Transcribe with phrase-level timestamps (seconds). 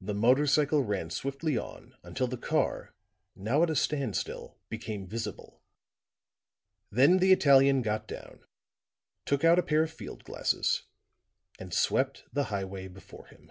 [0.00, 2.94] The motor cycle ran swiftly on until the car,
[3.34, 5.60] now at a standstill, became visible;
[6.92, 8.46] then the Italian got down,
[9.24, 10.84] took out a pair of field glasses
[11.58, 13.50] and swept the highway before him.